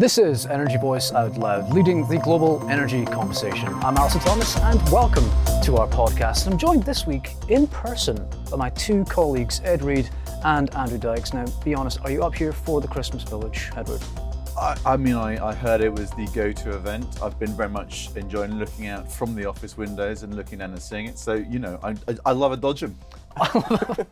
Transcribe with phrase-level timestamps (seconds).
[0.00, 3.74] This is Energy Voice Out Loud, leading the global energy conversation.
[3.82, 5.24] I'm Allister Thomas, and welcome
[5.64, 6.46] to our podcast.
[6.46, 10.08] I'm joined this week in person by my two colleagues, Ed Reed
[10.44, 11.34] and Andrew Dykes.
[11.34, 14.00] Now, be honest, are you up here for the Christmas Village, Edward?
[14.56, 17.20] I, I mean, I, I heard it was the go-to event.
[17.20, 20.80] I've been very much enjoying looking out from the office windows and looking down and
[20.80, 21.18] seeing it.
[21.18, 22.94] So, you know, I, I, I love a dodgem.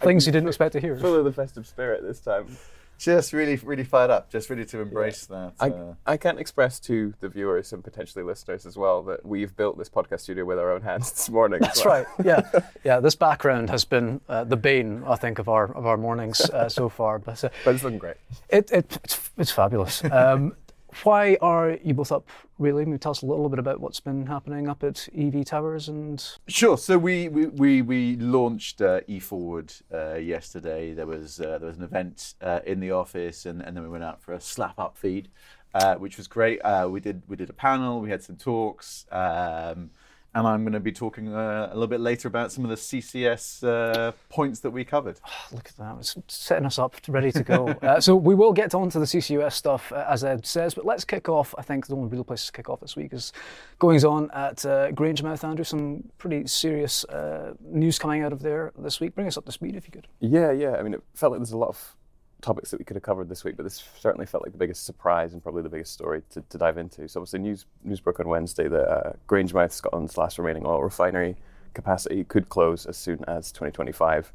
[0.00, 0.98] Things you didn't expect to hear.
[0.98, 2.58] Full of the festive spirit this time.
[2.98, 4.28] Just really, really fired up.
[4.28, 5.52] Just really to embrace that.
[5.60, 9.56] I, uh, I can't express to the viewers and potentially listeners as well that we've
[9.56, 11.60] built this podcast studio with our own hands this morning.
[11.60, 12.06] That's right.
[12.24, 12.42] Yeah,
[12.84, 12.98] yeah.
[12.98, 16.68] This background has been uh, the bane, I think, of our of our mornings uh,
[16.68, 17.20] so far.
[17.20, 18.16] But, uh, But it's looking great.
[18.48, 20.02] it, it it's, it's fabulous.
[20.04, 20.56] Um,
[21.02, 22.28] why are you both up?
[22.58, 25.88] Really, you tell us a little bit about what's been happening up at EV Towers
[25.88, 26.78] and Sure.
[26.78, 30.94] So we we, we, we launched uh, eForward uh, yesterday.
[30.94, 33.90] There was uh, there was an event uh, in the office, and, and then we
[33.90, 35.28] went out for a slap up feed,
[35.74, 36.60] uh, which was great.
[36.60, 38.00] Uh, we did we did a panel.
[38.00, 39.06] We had some talks.
[39.12, 39.90] Um,
[40.34, 42.76] and I'm going to be talking uh, a little bit later about some of the
[42.76, 45.20] CCS uh, points that we covered.
[45.52, 47.68] Look at that, it's setting us up, ready to go.
[47.82, 50.84] uh, so we will get on to the CCUS stuff, uh, as Ed says, but
[50.84, 51.54] let's kick off.
[51.56, 53.32] I think the only real place to kick off this week is
[53.78, 55.64] goings on at uh, Grangemouth, Andrew.
[55.64, 59.14] Some pretty serious uh, news coming out of there this week.
[59.14, 60.08] Bring us up to speed if you could.
[60.20, 60.76] Yeah, yeah.
[60.76, 61.96] I mean, it felt like there's a lot of
[62.40, 64.84] topics that we could have covered this week, but this certainly felt like the biggest
[64.84, 67.08] surprise and probably the biggest story to, to dive into.
[67.08, 71.36] So, obviously, news, news broke on Wednesday that uh, Grangemouth, Scotland's last remaining oil refinery
[71.74, 74.32] capacity, could close as soon as 2025.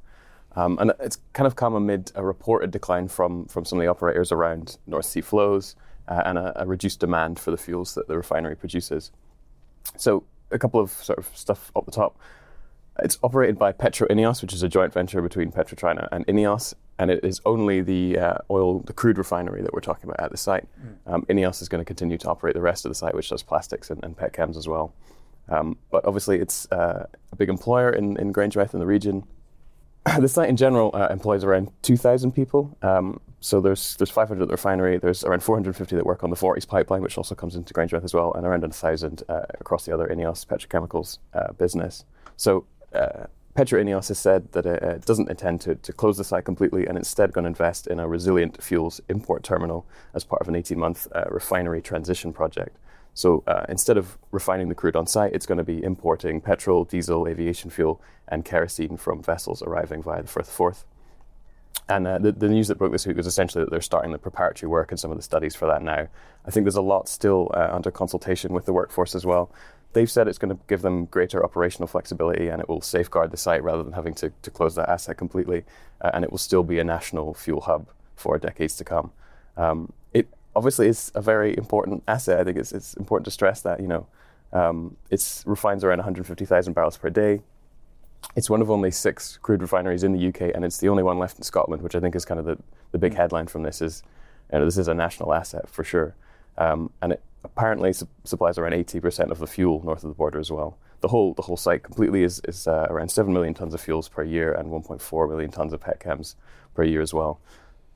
[0.56, 3.90] Um, and it's kind of come amid a reported decline from, from some of the
[3.90, 5.76] operators around North Sea flows
[6.08, 9.12] uh, and a, a reduced demand for the fuels that the refinery produces.
[9.98, 12.18] So, a couple of sort of stuff up the top.
[13.00, 17.24] It's operated by Petroineos, which is a joint venture between PetroChina and Ineos, and it
[17.24, 20.68] is only the uh, oil, the crude refinery that we're talking about at the site.
[21.08, 23.44] Um, Ineos is going to continue to operate the rest of the site, which does
[23.44, 24.94] plastics and, and petchems as well.
[25.50, 29.26] Um, but obviously, it's uh, a big employer in, in Grangemouth in the region.
[30.20, 32.78] the site in general uh, employs around 2,000 people.
[32.82, 34.98] Um, so there's there's 500 at the refinery.
[34.98, 38.14] There's around 450 that work on the Forties pipeline, which also comes into Grangemouth as
[38.14, 42.06] well, and around 1,000 uh, across the other Ineos petrochemicals uh, business.
[42.38, 43.26] So uh,
[43.56, 46.98] Petroineos has said that it uh, doesn't intend to, to close the site completely and
[46.98, 50.80] instead going to invest in a resilient fuels import terminal as part of an 18
[50.80, 52.78] month uh, refinery transition project.
[53.14, 56.84] So uh, instead of refining the crude on site, it's going to be importing petrol,
[56.84, 60.86] diesel, aviation fuel, and kerosene from vessels arriving via the Firth Forth.
[61.90, 64.18] And uh, the, the news that broke this week was essentially that they're starting the
[64.18, 66.08] preparatory work and some of the studies for that now.
[66.46, 69.52] I think there's a lot still uh, under consultation with the workforce as well.
[69.94, 73.38] They've said it's going to give them greater operational flexibility and it will safeguard the
[73.38, 75.64] site rather than having to, to close that asset completely.
[76.02, 79.12] Uh, and it will still be a national fuel hub for decades to come.
[79.56, 82.40] Um, it obviously is a very important asset.
[82.40, 84.08] I think it's, it's important to stress that, you know,
[84.52, 87.42] um, it refines around 150,000 barrels per day.
[88.36, 91.20] It's one of only six crude refineries in the UK, and it's the only one
[91.20, 92.58] left in Scotland, which I think is kind of the,
[92.92, 93.82] the big headline from this.
[93.82, 94.02] Is
[94.52, 96.16] you know, this is a national asset for sure,
[96.58, 100.40] um, and it apparently su- supplies around 80% of the fuel north of the border
[100.40, 100.78] as well.
[101.02, 104.08] The whole the whole site completely is, is uh, around seven million tons of fuels
[104.08, 106.36] per year and 1.4 million tons of petchems
[106.76, 107.40] per year as well.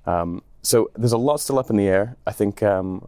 [0.06, 2.18] Um, so there's a lot still up in the air.
[2.26, 3.08] I think um,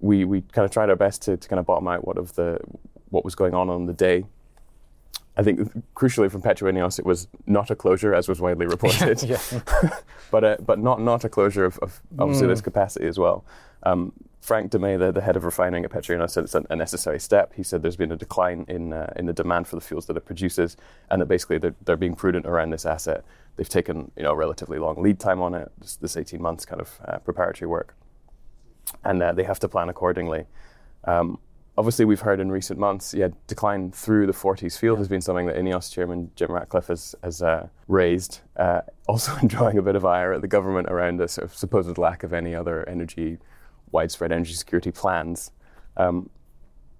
[0.00, 2.34] we we kind of tried our best to, to kind of bottom out what of
[2.34, 2.58] the
[3.10, 4.24] what was going on on the day.
[5.38, 5.60] I think
[5.94, 9.20] crucially from Petroineos, it was not a closure as was widely reported,
[10.30, 13.44] but uh, but not not a closure of, of obviously this capacity as well.
[13.86, 17.18] Um, Frank DeMay, the, the head of refining at Petroineos, said it's a, a necessary
[17.18, 17.52] step.
[17.54, 20.16] He said there's been a decline in uh, in the demand for the fuels that
[20.16, 20.76] it produces,
[21.10, 23.24] and that basically they're, they're being prudent around this asset.
[23.56, 26.64] They've taken you know a relatively long lead time on it, this, this 18 months
[26.64, 27.96] kind of uh, preparatory work,
[29.04, 30.46] and uh, they have to plan accordingly.
[31.04, 31.38] Um,
[31.76, 35.46] obviously, we've heard in recent months, yeah, decline through the Forties field has been something
[35.46, 38.40] that Ineos chairman Jim Ratcliffe has, has uh, raised.
[38.56, 41.98] Uh, also drawing a bit of ire at the government around the sort of supposed
[41.98, 43.38] lack of any other energy,
[43.92, 45.50] widespread energy security plans.
[45.96, 46.30] Um,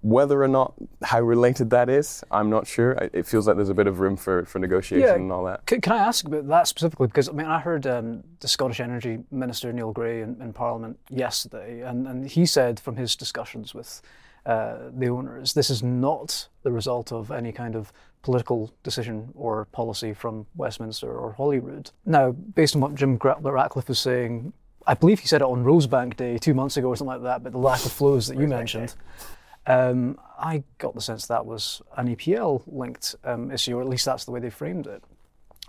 [0.01, 2.91] whether or not how related that is, I'm not sure.
[3.13, 5.15] It feels like there's a bit of room for, for negotiation Yeah.
[5.15, 5.65] and all that.
[5.65, 7.07] Can, can I ask about that specifically?
[7.07, 10.99] Because I mean, I heard um, the Scottish Energy Minister Neil Gray in, in Parliament
[11.09, 14.01] yesterday, and, and he said from his discussions with
[14.45, 17.91] uh, the owners, this is not the result of any kind of
[18.21, 21.91] political decision or policy from Westminster or Holyrood.
[22.05, 24.53] Now, based on what Jim Ratcliffe was saying,
[24.87, 27.43] I believe he said it on Rosebank Day two months ago or something like that,
[27.43, 28.95] but the lack of flows that you mentioned.
[29.67, 34.05] Um, I got the sense that was an EPL linked um, issue, or at least
[34.05, 35.03] that's the way they framed it.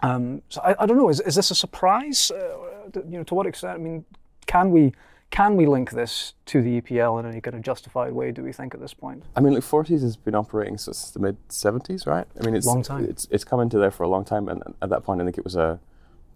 [0.05, 1.09] Um, so I, I don't know.
[1.09, 2.31] Is, is this a surprise?
[2.31, 3.75] Uh, you know, to what extent?
[3.75, 4.05] I mean,
[4.47, 4.93] can we
[5.31, 8.31] can we link this to the EPL in any kind of justified way?
[8.31, 9.25] Do we think at this point?
[9.37, 12.27] I mean, like Forties has been operating since the mid seventies, right?
[12.41, 13.05] I mean, it's Long time.
[13.05, 15.39] It's it's come into there for a long time, and at that point, I think
[15.39, 15.81] it was a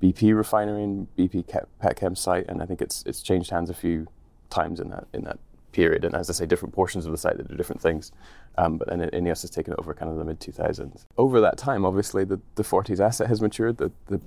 [0.02, 1.44] BP refinery and BP
[1.80, 4.08] Petchem site, and I think it's it's changed hands a few
[4.50, 5.38] times in that in that
[5.70, 6.04] period.
[6.04, 8.12] And as I say, different portions of the site that do different things.
[8.58, 11.06] Um, but then Ineos has taken over kind of the mid 2000s.
[11.16, 13.78] Over that time, obviously, the, the Forties asset has matured.
[13.78, 14.20] The the,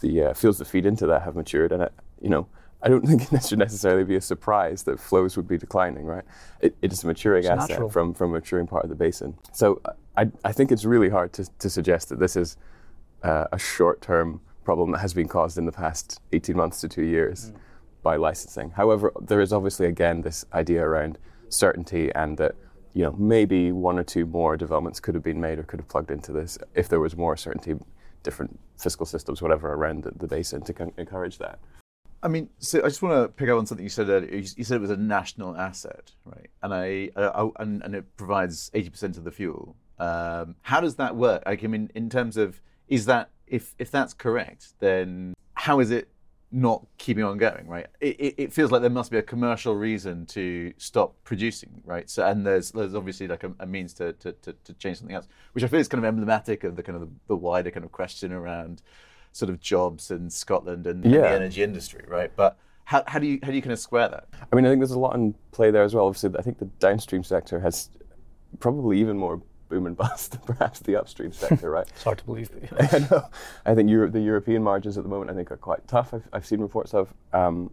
[0.00, 2.46] the uh, fields that feed into that have matured, and it, you know.
[2.82, 6.24] I don't think it should necessarily be a surprise that flows would be declining, right?
[6.62, 7.90] It, it is a maturing It's asset natural.
[7.90, 9.36] from from a maturing part of the basin.
[9.52, 9.82] So
[10.16, 12.56] I, I think it's really hard to, to suggest that this is
[13.22, 14.40] uh, a short term
[14.70, 17.52] problem that has been caused in the past 18 months to two years
[18.04, 18.70] by licensing.
[18.70, 21.18] However, there is obviously again this idea around
[21.48, 22.54] certainty and that
[22.94, 25.88] you know maybe one or two more developments could have been made or could have
[25.88, 27.74] plugged into this if there was more certainty,
[28.22, 31.58] different fiscal systems, whatever around the, the basin to con- encourage that.
[32.22, 34.32] I mean, so I just want to pick up on something you said earlier.
[34.32, 36.50] You, you said it was a national asset, right?
[36.62, 39.74] And I, I, I and, and it provides eighty percent of the fuel.
[39.98, 41.42] Um, how does that work?
[41.44, 45.90] Like, I mean, in terms of is that if if that's correct, then how is
[45.90, 46.08] it
[46.52, 47.86] not keeping on going, right?
[48.00, 52.08] It, it, it feels like there must be a commercial reason to stop producing, right?
[52.08, 55.14] So and there's there's obviously like a, a means to, to, to, to change something
[55.14, 57.70] else, which I feel is kind of emblematic of the kind of the, the wider
[57.70, 58.82] kind of question around
[59.32, 62.32] sort of jobs in Scotland and, and the energy industry, right?
[62.34, 64.26] But how, how do you how do you kind of square that?
[64.52, 66.06] I mean, I think there's a lot in play there as well.
[66.06, 67.90] Obviously, I think the downstream sector has
[68.58, 69.40] probably even more
[69.70, 71.86] boom and bust than perhaps the upstream sector, right?
[71.88, 72.50] It's hard to believe.
[72.78, 73.22] I know.
[73.64, 76.12] I think Europe, the European margins at the moment, I think, are quite tough.
[76.12, 77.70] I've, I've seen reports of um,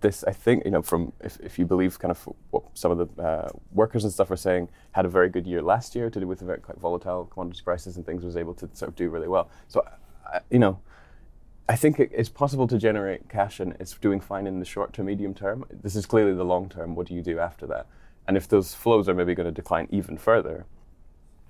[0.00, 0.24] this.
[0.24, 3.22] I think you know, from if, if you believe kind of what some of the
[3.22, 6.26] uh, workers and stuff are saying, had a very good year last year to do
[6.26, 9.10] with the very quite volatile commodity prices and things, was able to sort of do
[9.10, 9.50] really well.
[9.68, 9.84] So,
[10.32, 10.80] I, you know.
[11.68, 14.92] I think it- it's possible to generate cash and it's doing fine in the short
[14.94, 15.64] to medium term.
[15.70, 16.96] This is clearly the long term.
[16.96, 17.86] What do you do after that?
[18.26, 20.66] And if those flows are maybe going to decline even further,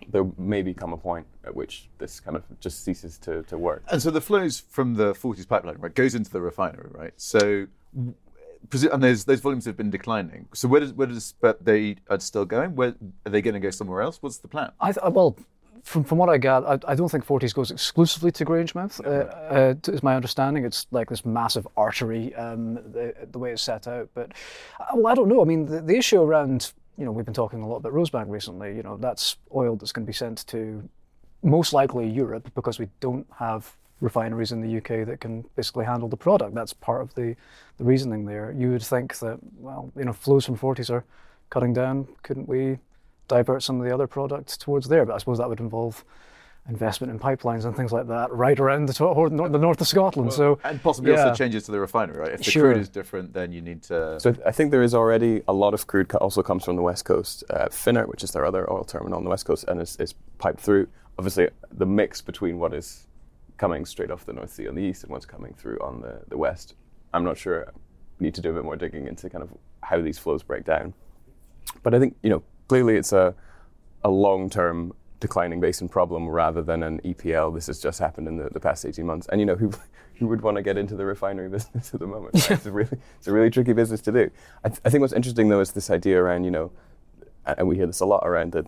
[0.08, 3.82] there may become a point at which this kind of just ceases to, to work.
[3.90, 7.12] And so the flows from the Forties pipeline, right, goes into the refinery, right?
[7.16, 10.46] So, and those those volumes have been declining.
[10.54, 12.74] So where does where does but they are still going?
[12.76, 12.94] Where
[13.26, 14.22] are they going to go somewhere else?
[14.22, 14.70] What's the plan?
[14.80, 15.36] I th- well,
[15.82, 19.04] from from what I gather, I, I don't think Forties goes exclusively to Grangemouth.
[19.04, 20.64] Uh, uh, is my understanding.
[20.64, 24.08] It's like this massive artery, um, the, the way it's set out.
[24.14, 24.32] But
[24.78, 25.42] uh, well, I don't know.
[25.42, 28.28] I mean, the, the issue around you know we've been talking a lot about Rosebank
[28.28, 28.76] recently.
[28.76, 30.88] You know, that's oil that's going to be sent to
[31.42, 36.08] most likely Europe because we don't have refineries in the UK that can basically handle
[36.08, 36.54] the product.
[36.54, 37.36] That's part of the,
[37.78, 38.52] the reasoning there.
[38.52, 41.04] You would think that, well, you know, flows from Forties are
[41.50, 42.08] cutting down.
[42.22, 42.78] Couldn't we
[43.28, 45.06] divert some of the other products towards there?
[45.06, 46.04] But I suppose that would involve
[46.68, 49.88] investment in pipelines and things like that right around the, to- nor- the north of
[49.88, 50.32] Scotland.
[50.32, 51.24] so And possibly yeah.
[51.24, 52.32] also changes to the refinery, right?
[52.32, 52.72] If the Sure.
[52.72, 54.20] crude is different, then you need to.
[54.20, 57.04] So I think there is already a lot of crude also comes from the west
[57.04, 57.42] coast.
[57.50, 60.14] Uh, Finnart, which is their other oil terminal on the west coast, and is, is
[60.38, 60.86] piped through.
[61.18, 63.06] Obviously, the mix between what is
[63.58, 66.20] coming straight off the North Sea on the east and what's coming through on the,
[66.28, 66.74] the west,
[67.12, 67.72] I'm not sure.
[68.20, 69.50] We need to do a bit more digging into kind of
[69.82, 70.94] how these flows break down.
[71.82, 73.34] But I think you know clearly it's a
[74.04, 77.54] a long term declining basin problem rather than an EPL.
[77.54, 79.28] This has just happened in the, the past 18 months.
[79.28, 79.70] And you know, who,
[80.16, 82.34] who would want to get into the refinery business at the moment?
[82.34, 82.50] Right?
[82.50, 84.30] it's, a really, it's a really tricky business to do.
[84.64, 86.72] I, th- I think what's interesting though is this idea around, you know,
[87.46, 88.66] and we hear this a lot around the,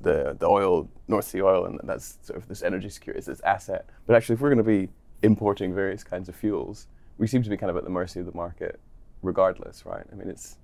[0.00, 3.40] the, the oil, North Sea oil, and that's sort of this energy security, it's this
[3.40, 3.86] asset.
[4.06, 4.88] But actually, if we're going to be
[5.22, 8.26] importing various kinds of fuels, we seem to be kind of at the mercy of
[8.26, 8.80] the market
[9.22, 10.04] regardless, right?
[10.10, 10.56] I mean, it's, it,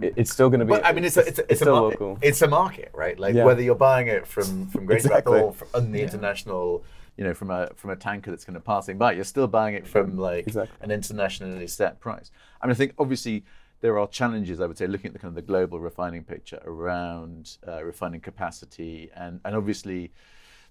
[0.00, 0.70] it's still going to be.
[0.70, 2.00] But I mean, it's a, it's a, it's, a still market.
[2.00, 2.18] local.
[2.22, 3.18] It's a market, right?
[3.18, 3.44] Like Yeah.
[3.44, 5.40] whether you're buying it from from Great Exactly.
[5.40, 6.84] or from, on the international,
[7.16, 9.74] you know, from a from a tanker that's kind of passing by, you're still buying
[9.74, 10.76] it from like Exactly.
[10.82, 12.30] an internationally set price.
[12.60, 13.44] I mean, I think obviously
[13.80, 14.60] there are challenges.
[14.60, 18.20] I would say looking at the kind of the global refining picture around uh, refining
[18.20, 20.12] capacity, and and obviously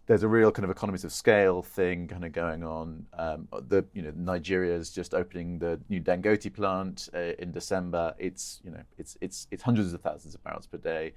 [0.08, 3.06] there's a real kind of economies of scale thing kind of going on.
[3.14, 8.16] Um, the you know Nigeria is just opening the new Dangote plant uh, in December.
[8.18, 11.14] It's you know it's it's it's hundreds of thousands of barrels per day.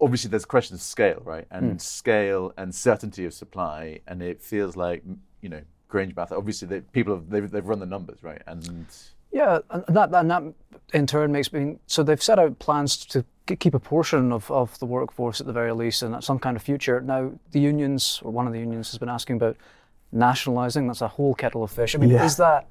[0.00, 1.46] Obviously, there's a question of scale, right?
[1.50, 4.00] And scale and certainty of supply.
[4.06, 5.04] And it feels like
[5.40, 6.32] you know Grangemouth.
[6.32, 8.42] Obviously, they, people have they've, they've run the numbers, right?
[8.46, 8.86] And
[9.30, 10.42] Yeah, and that, and that
[10.92, 11.76] in turn makes me.
[11.86, 13.24] So they've set out plans to
[13.56, 16.62] keep a portion of, of the workforce at the very least in some kind of
[16.62, 17.00] future.
[17.00, 19.56] Now, the unions, or one of the unions, has been asking about
[20.12, 20.86] nationalising.
[20.86, 21.94] That's a whole kettle of fish.
[21.94, 22.24] I mean, Yeah.
[22.24, 22.66] is that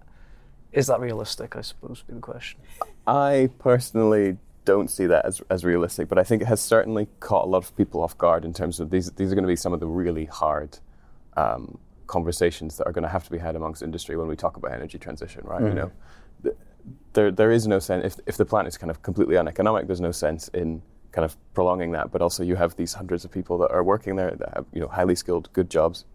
[0.72, 1.56] is that realistic?
[1.56, 2.60] I suppose would be the question.
[3.08, 7.46] I personally don't see that as, as realistic, but I think it has certainly caught
[7.46, 9.10] a lot of people off guard in terms of these.
[9.12, 10.78] These are going to be some of the really hard
[11.36, 14.58] um, conversations that are going to have to be had amongst industry when we talk
[14.58, 15.62] about energy transition, right?
[15.62, 15.92] You know, the,
[17.14, 19.88] there there is no sense if if the plant is kind of completely uneconomic.
[19.88, 20.82] There's no sense in
[21.12, 22.12] kind of prolonging that.
[22.12, 24.82] But also, you have these hundreds of people that are working there that have you
[24.82, 26.06] know highly skilled, good jobs,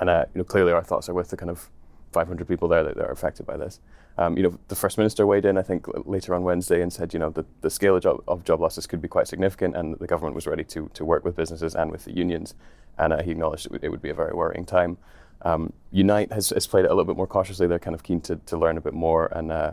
[0.00, 1.70] and uh, you know clearly our thoughts are with the kind of
[2.12, 3.80] 500 people there that, that are affected by this.
[4.18, 7.14] Um, you know, the first minister weighed in, I think, later on Wednesday, and said,
[7.14, 9.98] you know, that the scale of job, of job losses could be quite significant, and
[9.98, 12.54] the government was ready to to work with businesses and with the unions.
[12.98, 14.98] And uh, he acknowledged it would, it would, be a very worrying time.
[15.44, 17.66] Um, Unite has, has, played it a little bit more cautiously.
[17.66, 19.72] They're kind of keen to, to learn a bit more, and uh,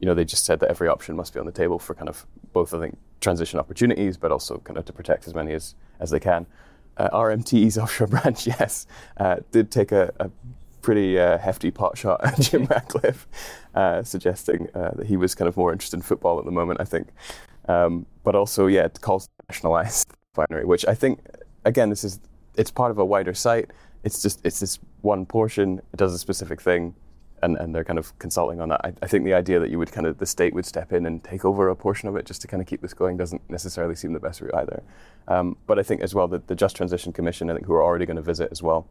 [0.00, 2.08] you know, they just said that every option must be on the table for kind
[2.08, 5.74] of both, I think, transition opportunities, but also kind of to protect as many as
[6.00, 6.46] as they can.
[6.96, 10.30] Uh, RMT's offshore branch, yes, uh, did take a, a
[10.82, 13.26] pretty uh, hefty pot shot at Jim Ratcliffe,
[13.74, 16.80] uh, suggesting uh, that he was kind of more interested in football at the moment,
[16.80, 17.08] I think.
[17.68, 21.20] Um, but also, yeah, it calls to nationalise the refinery, which I think,
[21.64, 22.20] again, this is
[22.56, 23.70] it's part of a wider site.
[24.08, 25.82] It's just it's this one portion.
[25.92, 26.94] It does a specific thing,
[27.42, 28.80] and, and they're kind of consulting on that.
[28.82, 31.04] I, I think the idea that you would kind of the state would step in
[31.04, 33.42] and take over a portion of it just to kind of keep this going doesn't
[33.50, 34.82] necessarily seem the best route either.
[35.34, 37.84] Um, but I think as well that the Just Transition Commission, I think, who are
[37.84, 38.88] already going to visit as well,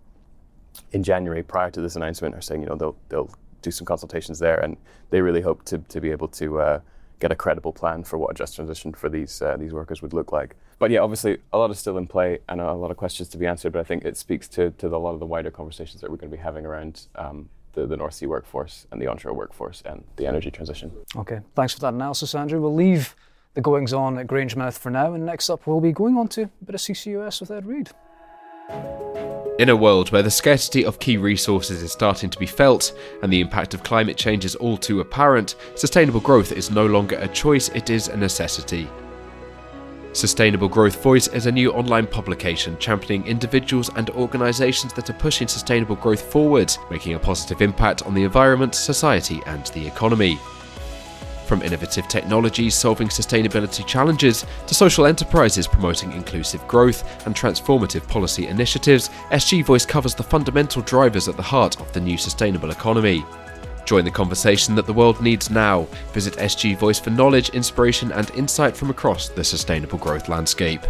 [0.91, 3.31] in January prior to this announcement are saying, you know, they'll they'll
[3.63, 4.77] do some consultations there, and
[5.09, 6.79] they really hope to to be able to uh,
[7.19, 10.13] get a credible plan for what a just transition for these uh, these workers would
[10.13, 10.55] look like.
[10.79, 13.38] But yeah, obviously a lot is still in play and a lot of questions to
[13.38, 13.74] be answered.
[13.74, 16.12] But I think it speaks to to the, a lot of the wider conversations that
[16.12, 17.07] we're going to be having around.
[17.15, 20.91] Um, the, the North Sea workforce and the onshore workforce and the energy transition.
[21.15, 22.60] Okay, thanks for that analysis, Andrew.
[22.60, 23.15] We'll leave
[23.53, 26.43] the goings on at Grangemouth for now, and next up we'll be going on to
[26.43, 27.91] a bit of CCUS with Ed Reed.
[29.60, 32.93] In a world where the scarcity of key resources is starting to be felt
[33.24, 37.17] and the impact of climate change is all too apparent, sustainable growth is no longer
[37.17, 38.88] a choice, it is a necessity.
[40.17, 45.47] Sustainable Growth Voice is a new online publication championing individuals and organisations that are pushing
[45.47, 50.39] sustainable growth forward, making a positive impact on the environment, society, and the economy.
[51.45, 58.47] From innovative technologies solving sustainability challenges to social enterprises promoting inclusive growth and transformative policy
[58.47, 63.24] initiatives, SG Voice covers the fundamental drivers at the heart of the new sustainable economy.
[63.88, 65.84] Join the conversation that the world needs now.
[66.12, 70.82] Visit SG Voice for knowledge, inspiration, and insight from across the sustainable growth landscape.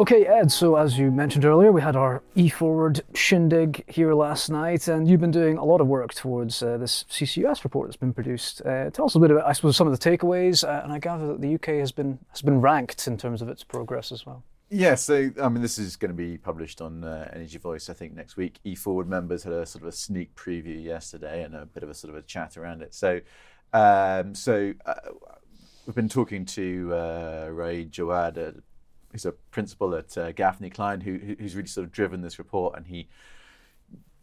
[0.00, 4.88] Okay, Ed, so as you mentioned earlier, we had our e-forward shindig here last night,
[4.88, 8.12] and you've been doing a lot of work towards uh, this CCUS report that's been
[8.12, 8.60] produced.
[8.66, 10.98] Uh, tell us a bit about, I suppose, some of the takeaways, uh, and I
[10.98, 14.26] gather that the UK has been has been ranked in terms of its progress as
[14.26, 14.42] well.
[14.74, 17.92] Yeah, so I mean, this is going to be published on uh, Energy Voice, I
[17.92, 18.58] think, next week.
[18.64, 21.90] E Forward members had a sort of a sneak preview yesterday and a bit of
[21.90, 22.94] a sort of a chat around it.
[22.94, 23.20] So,
[23.74, 24.94] um, so uh,
[25.84, 28.62] we've been talking to uh, Ray Jawad
[29.10, 32.74] who's a principal at uh, Gaffney Cline, who, who's really sort of driven this report,
[32.78, 33.08] and he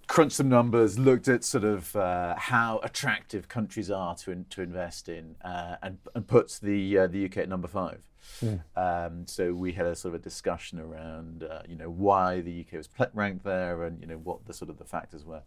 [0.10, 4.62] crunched some numbers, looked at sort of uh, how attractive countries are to in, to
[4.62, 8.02] invest in, uh, and and puts the uh, the UK at number five.
[8.42, 8.58] Yeah.
[8.76, 12.66] Um, so we had a sort of a discussion around uh, you know why the
[12.66, 15.44] UK was ranked there, and you know what the sort of the factors were.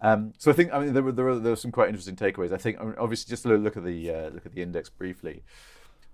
[0.00, 2.16] Um, so I think I mean there were, there were there were some quite interesting
[2.16, 2.52] takeaways.
[2.52, 5.42] I think I mean, obviously just look at the uh, look at the index briefly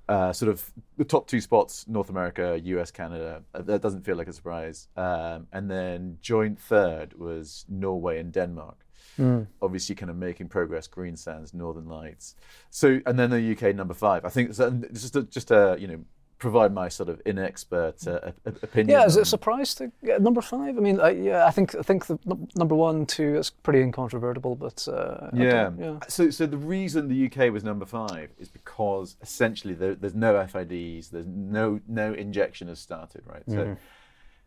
[0.09, 3.43] uh, sort of the top two spots North America, US, Canada.
[3.55, 4.89] Uh, that doesn't feel like a surprise.
[4.97, 8.85] Um, and then joint third was Norway and Denmark.
[9.19, 9.47] Mm.
[9.63, 10.89] Obviously, kind of making progress.
[10.89, 12.35] Greensand's, Northern Lights.
[12.71, 14.25] So, and then the UK number five.
[14.25, 16.05] I think just a, just a you know
[16.45, 18.99] provide my sort of inexpert uh, opinion.
[18.99, 20.77] Yeah, is it a surprise to get number five?
[20.77, 22.19] I mean, I, yeah, I think I think the
[22.55, 25.71] number one, two is pretty incontrovertible, but uh, yeah.
[25.79, 25.99] yeah.
[26.09, 30.47] So, so the reason the UK was number five is because essentially there, there's no
[30.47, 33.45] FIDs, there's no no injection has started, right?
[33.49, 33.57] So.
[33.57, 33.75] Mm-hmm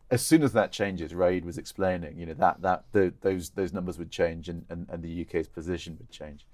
[0.09, 3.73] as soon as that changes, Raid was explaining, you know, that that the, those those
[3.73, 6.45] numbers would change and, and, and the UK's position would change.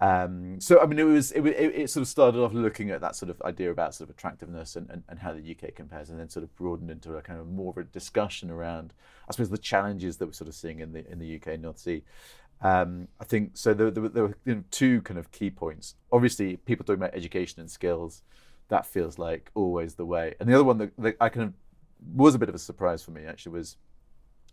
[0.00, 3.00] Um, so I mean, it was it, it, it, sort of started off looking at
[3.00, 6.08] that sort of idea about sort of attractiveness and, and, and how the UK compares,
[6.08, 8.92] and then sort of broadened into a kind of more of a discussion around,
[9.28, 11.78] I suppose, the challenges that we're sort of seeing in the in the UK North
[11.78, 12.04] Sea.
[12.60, 13.74] Um, I think so.
[13.74, 15.96] There, there, there were you know, two kind of key points.
[16.12, 18.22] Obviously, people talking about education and skills.
[18.68, 20.34] That feels like always the way.
[20.38, 21.54] And the other one that, that I kind of
[22.14, 23.76] was a bit of a surprise for me actually was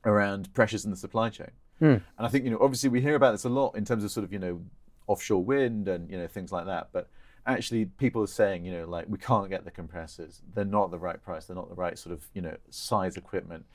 [0.05, 1.51] around pressures in the supply chain.
[1.81, 2.01] Mm.
[2.17, 4.11] And I think you know obviously we hear about this a lot in terms of
[4.11, 4.61] sort of you know
[5.07, 7.09] offshore wind and you know things like that, but
[7.45, 10.99] actually people are saying you know like we can't get the compressors, they're not the
[10.99, 13.65] right price, they're not the right sort of you know size equipment.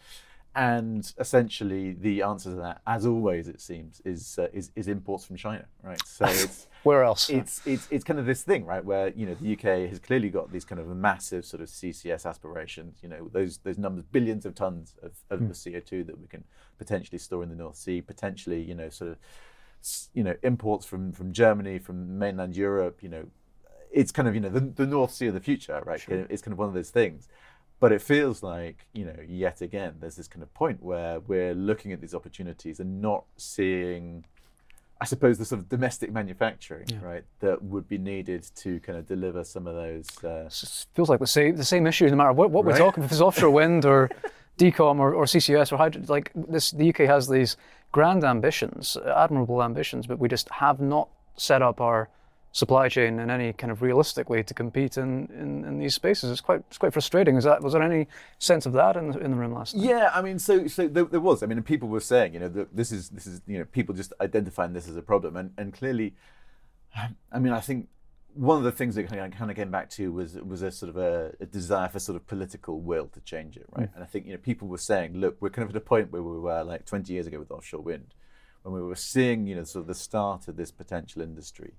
[0.57, 5.25] And essentially, the answer to that, as always, it seems, is uh, is, is imports
[5.25, 6.05] from China, right?
[6.05, 7.31] So it's where else?
[7.31, 10.29] It's it's it's kind of this thing, right, where you know the UK has clearly
[10.29, 12.99] got these kind of massive sort of CCS aspirations.
[13.01, 15.51] You know those those numbers, billions of tons of, of mm.
[15.51, 16.43] CO2 that we can
[16.79, 19.19] potentially store in the North Sea, potentially you know sort of
[20.15, 23.03] you know imports from from Germany, from mainland Europe.
[23.03, 23.25] You know,
[23.93, 26.01] it's kind of you know the, the North Sea of the future, right?
[26.31, 27.29] It's kind of one of those things.
[27.81, 31.55] But it feels like you know yet again there's this kind of point where we're
[31.55, 34.25] looking at these opportunities and not seeing.
[35.03, 39.07] I suppose the sort of domestic manufacturing, right, that would be needed to kind of
[39.07, 40.07] deliver some of those.
[40.23, 42.79] Uh, It feels like the same the same issue no matter what, what we're Right.
[42.79, 43.03] talking.
[43.05, 44.11] If it's offshore wind or
[44.59, 47.57] decom or, or CCS or hydro, like this, the UK has these
[47.93, 52.09] grand ambitions, admirable ambitions, but we just have not set up our
[52.53, 56.31] supply chain in any kind of realistic way to compete in, in, in these spaces.
[56.31, 57.37] It's quite it's quite frustrating.
[57.37, 59.85] Is that was there any sense of that in the, in the room last night?
[59.85, 61.43] Yeah, I mean, so so there, there was.
[61.43, 64.13] I mean, people were saying, you know, this is this is you know people just
[64.21, 66.15] identifying this as a problem, and and clearly,
[67.33, 67.89] I mean, I think
[68.35, 70.71] one of the things that kind of, kind of came back to was was a
[70.71, 73.91] sort of a, a desire for sort of political will to change it, right?
[73.95, 76.13] And I think you know people were saying, look, we're kind of at a point
[76.13, 78.15] where we were like 20 years ago with offshore wind,
[78.63, 81.75] when we were seeing you know sort of the start of this potential industry,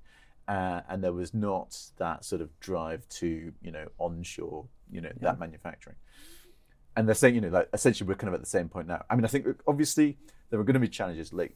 [0.47, 5.11] uh, and there was not that sort of drive to you know onshore, you know
[5.21, 5.95] that manufacturing
[6.95, 9.03] and they're saying, you know, like essentially we're kind of at the same point now.
[9.09, 10.17] I mean, I think obviously
[10.49, 11.31] there are going to be challenges.
[11.31, 11.55] Like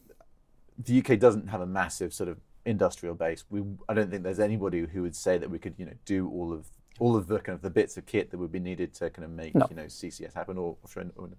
[0.78, 3.44] the UK doesn't have a massive sort of industrial base.
[3.50, 6.30] We, I don't think there's anybody who would say that we could, you know, do
[6.30, 6.68] all of
[7.00, 9.26] all of the kind of the bits of kit that would be needed to kind
[9.26, 9.68] of make, No.
[9.70, 10.78] you know, CCS happen or,
[11.18, 11.30] or,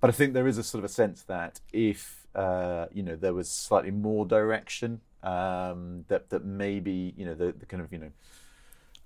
[0.00, 3.16] but I think there is a sort of a sense that if uh, you know
[3.16, 7.92] there was slightly more direction, um, that that maybe you know the, the kind of
[7.92, 8.10] you know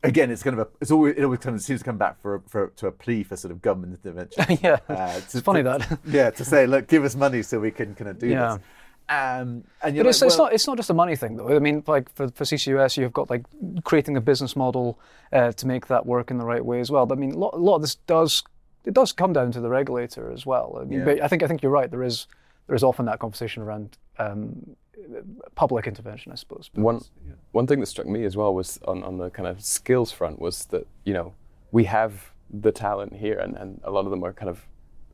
[0.03, 2.21] again it's kind of a it's always it always kind of seems to come back
[2.21, 4.59] for, for to a plea for sort of government intervention.
[4.63, 5.99] yeah, Uh, to- it's funny to- that.
[6.07, 8.55] yeah to say look give us money so we can kind of do Yeah.
[8.57, 8.65] this.
[9.09, 11.37] Um, and you're But it's, like, it's well- not it's not just a money thing
[11.37, 11.55] though.
[11.55, 13.45] I mean, like for, for CCUS, you've got like
[13.85, 14.99] creating a business model
[15.33, 17.05] uh, to make that work in the right way as well.
[17.07, 18.43] But I mean, a lot, a lot of this does
[18.87, 20.79] it does come down to the regulator as well.
[20.81, 21.05] I mean, Yeah.
[21.05, 21.91] but I think I think you're right.
[21.91, 22.27] There is
[22.67, 24.75] there is often that conversation around um,
[25.55, 26.71] public intervention, I suppose.
[26.75, 27.35] But One yeah.
[27.53, 30.39] one thing that struck me as well was on, on the kind of skills front
[30.41, 31.35] was that you know
[31.73, 34.67] we have the talent here and, and a lot of them are kind of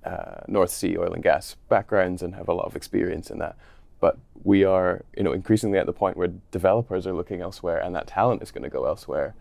[0.05, 3.57] uh, North Sea oil and gas backgrounds and have a lot of experience in that.
[4.01, 7.95] But we are you know increasingly at the point where developers are looking elsewhere and
[7.95, 9.35] that talent is going to go elsewhere.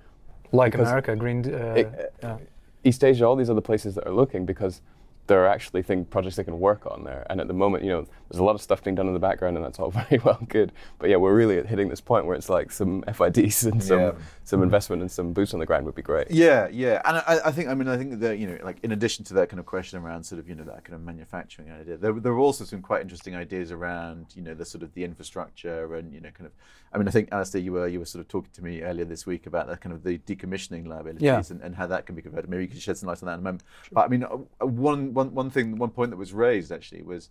[0.51, 1.39] like because America, Green.
[1.53, 2.37] Uh, it- yeah.
[2.83, 4.81] East Asia, all these other places that are looking because
[5.27, 7.25] there are actually thing, projects they can work on there.
[7.29, 9.19] And at the moment, you know, there's a lot of stuff being done in the
[9.19, 10.71] background, and that's all very well good.
[10.99, 14.11] But yeah, we're really hitting this point where it's like some FIDs and some Yeah.
[14.43, 16.29] some investment and some boots on the ground would be great.
[16.31, 18.91] Yeah, yeah, and I, I think I mean I think that you know like in
[18.91, 21.71] addition to that kind of question around sort of you know that kind of manufacturing
[21.71, 24.93] idea, there, there are also some quite interesting ideas around you know the sort of
[24.93, 26.51] the infrastructure and you know kind of
[26.93, 29.05] I mean I think Allister you were you were sort of talking to me earlier
[29.05, 31.41] this week about that kind of the decommissioning liabilities Yeah.
[31.49, 32.49] and, and how that can be converted.
[32.49, 33.63] Maybe you could shed some light on that in a moment.
[33.91, 37.01] But I mean uh, uh, one one one thing one point that was raised actually
[37.03, 37.29] was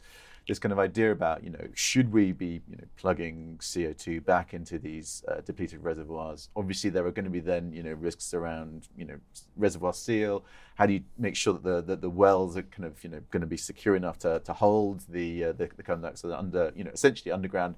[0.49, 4.55] this kind of idea about you know should we be you know plugging CO2 back
[4.55, 6.49] into these uh, depleted reservoirs?
[6.57, 9.19] Obviously, there are going to be then you know risks around you know
[9.57, 10.45] reservoir seal.
[10.77, 13.21] How do you make sure that the that the wells are kind of you know
[13.31, 16.73] going to be secure enough to, to hold the uh, the, the carbon dioxide under
[16.75, 17.75] you know essentially underground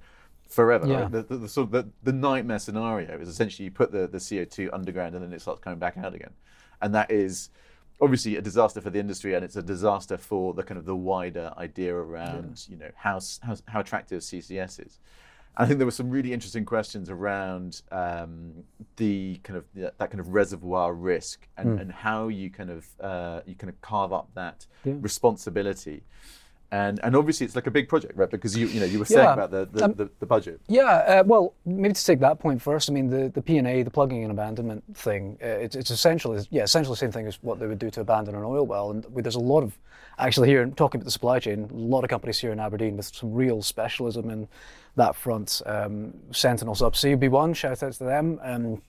[0.47, 0.87] forever?
[0.87, 1.01] Yeah.
[1.01, 1.11] Right?
[1.11, 4.17] The, the, the sort of the, the nightmare scenario is essentially you put the, the
[4.17, 6.33] CO2 underground and then it starts coming back out again,
[6.81, 7.49] and that is
[8.01, 10.95] obviously a disaster for the industry and it's a disaster for the kind of the
[10.95, 14.99] wider idea around you know how, how how attractive CCS is.
[15.57, 18.63] I think there were some really interesting questions around um,
[18.95, 23.41] the kind of that kind of reservoir risk and, and how you kind of uh,
[23.45, 24.93] you kind of carve up that Yeah.
[25.01, 26.03] responsibility.
[26.73, 28.31] And, and obviously it's like a big project, right?
[28.31, 29.33] Because you you know you were saying Yeah.
[29.33, 30.61] about the the, Um, the, the budget.
[30.67, 32.89] Yeah, uh, well, maybe to take that point first.
[32.89, 35.91] I mean, the, the P and A, the plugging and abandonment thing, uh, it's, it's
[35.91, 38.65] essentially yeah, essentially the same thing as what they would do to abandon an oil
[38.65, 38.91] well.
[38.91, 39.77] And there's a lot of
[40.17, 43.13] actually here talking about the supply chain, a lot of companies here in Aberdeen with
[43.13, 44.47] some real specialism in
[44.95, 45.61] that front.
[45.65, 47.53] Um, Sentinel Subsea would be one.
[47.53, 48.39] Shout out to them.
[48.43, 48.81] Um,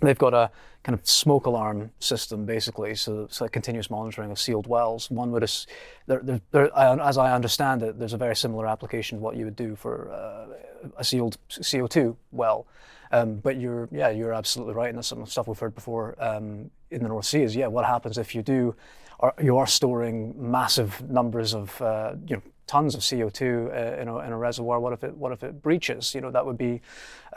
[0.00, 0.50] They've got a
[0.82, 5.10] kind of smoke alarm system, basically, so it's like continuous monitoring of sealed wells.
[5.10, 5.66] One would, as,
[6.08, 10.10] as I understand it, there's a very similar application to what you would do for
[10.10, 12.66] uh, a sealed CO2 well.
[13.12, 16.70] Um, but you're, yeah, you're absolutely right, and that's some stuff we've heard before um,
[16.90, 17.42] in the North Sea.
[17.42, 18.74] Is yeah, what happens if you do,
[19.18, 24.06] are, you are storing massive numbers of, uh, you know, tons of CO2 uh, in,
[24.06, 24.78] a, in a reservoir.
[24.78, 26.14] What if it what if it breaches?
[26.14, 26.80] You know that would be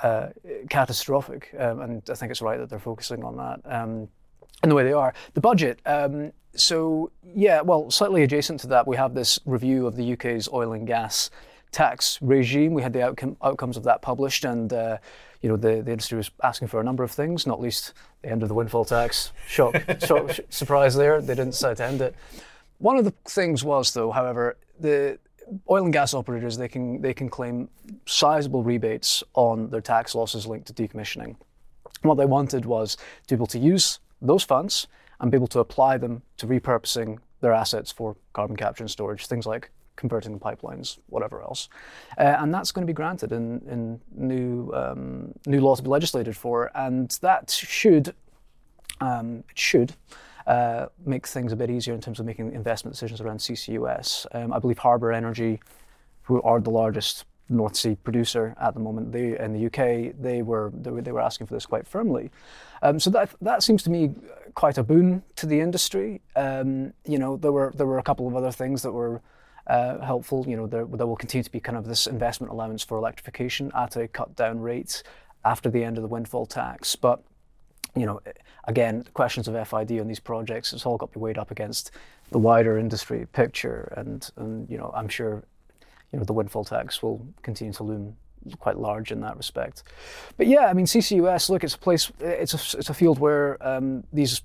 [0.03, 0.27] uh,
[0.69, 1.49] catastrophic.
[1.57, 3.59] Um, and I think it's right that they're focusing on that.
[3.65, 4.09] Um,
[4.61, 5.11] in the way they are.
[5.33, 5.79] The budget.
[5.87, 10.47] Um, so yeah, well, slightly adjacent to that, we have this review of the UK's
[10.53, 11.31] oil and gas
[11.71, 12.75] tax regime.
[12.75, 14.97] We had the outcome, outcomes of that published, and uh,
[15.41, 18.29] you know the, the industry was asking for a number of things, not least the
[18.29, 19.31] end of the windfall tax.
[19.47, 21.21] Shock, shock, surprise there.
[21.21, 22.15] They didn't decide to end it.
[22.77, 25.17] One of the things was, though, however, the
[25.69, 27.69] oil and gas operators they can they can claim
[28.05, 31.35] sizable rebates on their tax losses linked to decommissioning.
[32.03, 32.95] what they wanted was
[33.27, 34.87] to be able to use those funds
[35.19, 39.27] and be able to apply them to repurposing their assets for carbon capture and storage,
[39.27, 41.69] things like converting pipelines, whatever else.
[42.17, 45.89] Uh, and that's going to be granted in, in new, um, new law to be
[45.89, 46.71] legislated for.
[46.75, 48.15] And that should,
[48.99, 49.93] um, should
[50.47, 54.25] uh, make things a bit easier in terms of making investment decisions around CCUS.
[54.33, 55.59] Um, I believe Harbour Energy,
[56.23, 60.41] who are the largest North Sea producer at the moment, they in the UK, they
[60.41, 62.31] were they were, they were asking for this quite firmly.
[62.81, 64.13] Um, so that that seems to me
[64.55, 66.21] quite a boon to the industry.
[66.35, 69.21] Um, you know, there were there were a couple of other things that were
[69.67, 70.45] uh, helpful.
[70.47, 73.71] You know, there, there will continue to be kind of this investment allowance for electrification
[73.75, 75.03] at a cut down rate
[75.45, 76.95] after the end of the windfall tax.
[76.95, 77.23] But
[77.95, 78.21] you know,
[78.65, 81.91] again, questions of FID on these projects, it's all got to be weighed up against
[82.31, 83.93] the wider industry picture.
[83.97, 85.43] And, and you know, I'm sure,
[86.11, 88.15] you know, the windfall tax will continue to loom
[88.59, 89.83] quite large in that respect.
[90.37, 93.57] But yeah, I mean, CCUS, look, it's a place, it's a, it's a field where
[93.65, 94.41] um, these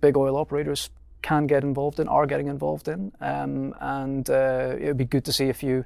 [0.00, 0.90] big oil operators
[1.22, 5.24] can get involved in, are getting involved in, um, and uh, it would be good
[5.24, 5.84] to see a few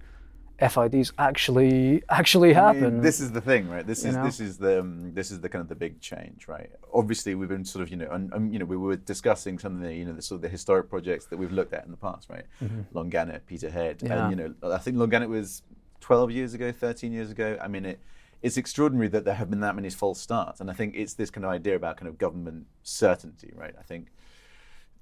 [0.61, 2.85] FIDs actually actually happen.
[2.85, 3.87] I mean, this is the thing, right?
[3.87, 4.25] This is know?
[4.25, 6.71] this is the um, this is the kind of the big change, right?
[6.93, 9.77] Obviously, we've been sort of you know, and, um, you know, we were discussing some
[9.77, 11.91] of the you know the sort of the historic projects that we've looked at in
[11.91, 12.45] the past, right?
[12.63, 12.97] Mm-hmm.
[12.97, 14.27] Longannet, Peterhead, yeah.
[14.27, 15.63] and you know, I think Longannet was
[16.01, 17.59] 12 years ago, 13 years ago.
[17.61, 18.01] I mean, it,
[18.43, 21.31] it's extraordinary that there have been that many false starts, and I think it's this
[21.31, 23.75] kind of idea about kind of government certainty, right?
[23.79, 24.09] I think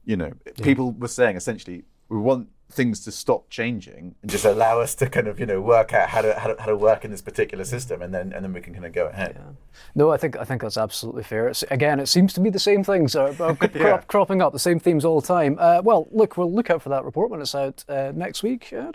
[0.04, 0.64] you know, yeah.
[0.64, 5.08] people were saying essentially we want things to stop changing and just allow us to
[5.08, 7.22] kind of you know work out how to how to, how to work in this
[7.22, 9.36] particular system and then and then we can kind of go ahead.
[9.38, 9.52] Yeah.
[9.94, 11.48] no i think i think that's absolutely fair.
[11.48, 13.98] It's, again it seems to be the same things are, are yeah.
[14.02, 15.56] cropping up the same themes all the time.
[15.58, 18.70] Uh, well look we'll look out for that report when it's out uh, next week.
[18.70, 18.90] Yeah,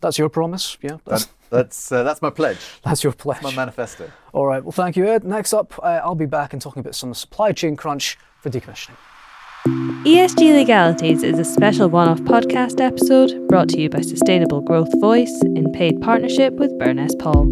[0.00, 0.76] that's your promise.
[0.82, 2.58] Yeah that's that's, uh, that's my pledge.
[2.82, 3.42] That's your pledge.
[3.42, 4.10] My manifesto.
[4.32, 4.62] All right.
[4.62, 5.22] Well thank you ed.
[5.22, 8.96] Next up uh, i'll be back and talking about some supply chain crunch for decommissioning
[9.68, 14.88] ESG Legalities is a special one off podcast episode brought to you by Sustainable Growth
[14.98, 17.44] Voice in paid partnership with Burness Paul.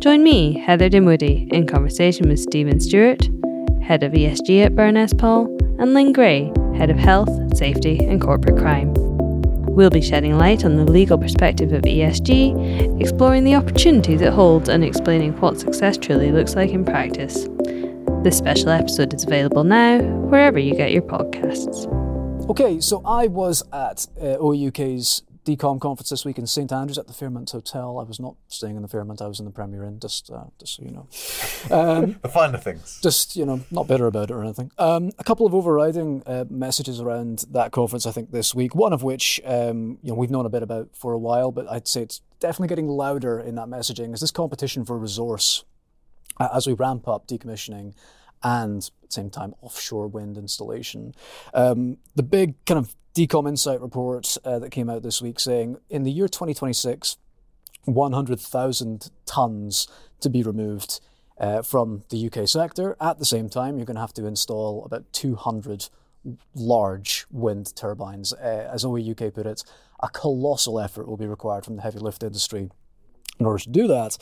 [0.00, 3.22] Join me, Heather Dinwoodie, in conversation with Stephen Stewart,
[3.84, 5.46] Head of ESG at Burness Paul,
[5.78, 8.92] and Lynn Gray, Head of Health, Safety and Corporate Crime.
[9.66, 14.68] We'll be shedding light on the legal perspective of ESG, exploring the opportunities it holds,
[14.68, 17.46] and explaining what success truly looks like in practice.
[18.22, 21.88] This special episode is available now, wherever you get your podcasts.
[22.48, 27.08] Okay, so I was at uh, OEUK's decom conference this week in St Andrews at
[27.08, 27.98] the Fairmont Hotel.
[27.98, 30.44] I was not staying in the Fairmont, I was in the Premier Inn, just, uh,
[30.60, 31.08] just so you know.
[31.76, 33.00] Um, the finer things.
[33.02, 34.70] Just, you know, not bitter about it or anything.
[34.78, 38.92] Um, a couple of overriding uh, messages around that conference, I think, this week, one
[38.92, 41.88] of which, um, you know, we've known a bit about for a while, but I'd
[41.88, 45.64] say it's definitely getting louder in that messaging, is this competition for resource
[46.40, 47.94] as we ramp up decommissioning
[48.42, 51.14] and at the same time offshore wind installation.
[51.54, 55.76] Um, the big kind of Decom Insight report uh, that came out this week saying
[55.90, 57.18] in the year 2026,
[57.84, 59.88] 100,000 tonnes
[60.20, 61.00] to be removed
[61.38, 62.96] uh, from the UK sector.
[63.00, 65.88] At the same time, you're going to have to install about 200
[66.54, 68.32] large wind turbines.
[68.32, 69.64] Uh, as OEUK put it,
[70.02, 72.70] a colossal effort will be required from the heavy lift industry
[73.38, 74.16] in order to do that.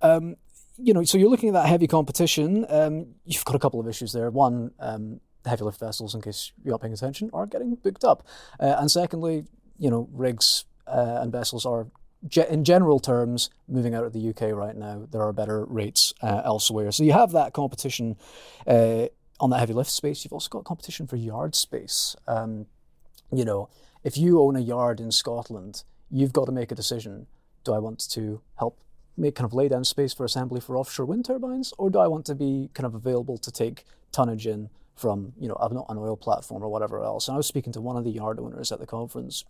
[0.00, 0.36] Um,
[0.82, 2.66] you know, so you're looking at that heavy competition.
[2.68, 4.30] Um, you've got a couple of issues there.
[4.30, 8.26] One, um, heavy lift vessels, in case you're not paying attention, are getting booked up.
[8.58, 9.44] Uh, and secondly,
[9.78, 11.86] you know, rigs uh, and vessels are,
[12.26, 15.06] ge- in general terms, moving out of the UK right now.
[15.10, 16.92] There are better rates uh, elsewhere.
[16.92, 18.16] So you have that competition
[18.66, 19.06] uh,
[19.38, 20.24] on that heavy lift space.
[20.24, 22.16] You've also got competition for yard space.
[22.26, 22.66] Um,
[23.32, 23.68] you know,
[24.04, 27.26] if you own a yard in Scotland, you've got to make a decision.
[27.64, 28.80] Do I want to help
[29.20, 32.08] make kind of lay down space for assembly for offshore wind turbines, or do I
[32.08, 36.16] want to be kind of available to take tonnage in from you know an oil
[36.16, 37.28] platform or whatever else?
[37.28, 39.44] And I was speaking to one of the yard owners at the conference,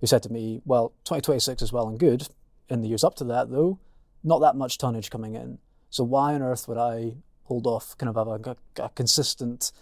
[0.00, 2.28] who said to me, "Well, 2026 is well and good.
[2.68, 3.78] In the years up to that, though,
[4.24, 5.58] not that much tonnage coming in.
[5.90, 9.72] So why on earth would I hold off kind of have a, a, consistent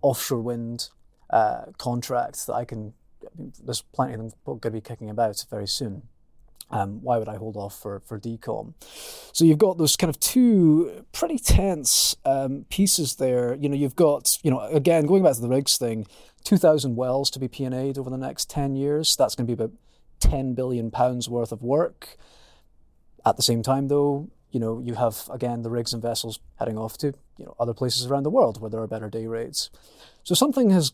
[0.00, 0.90] offshore wind
[1.30, 2.94] uh, contract that I can?
[3.36, 6.02] There's plenty of them going to be kicking about very soon."
[6.68, 8.74] Um, why would I hold off for, for decom?
[9.32, 13.54] So you've got those kind of two pretty tense um, pieces there.
[13.54, 16.06] You know, you've got, you know, again, going back to the rigs thing,
[16.44, 19.14] 2,000 wells to be P&A'd over the next 10 years.
[19.16, 19.72] That's going to be about
[20.20, 22.16] 10 billion pounds worth of work.
[23.24, 26.78] At the same time, though, you know, you have, again, the rigs and vessels heading
[26.78, 29.70] off to, you know, other places around the world where there are better day rates.
[30.22, 30.92] So something has